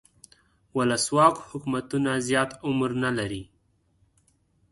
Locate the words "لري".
3.17-3.43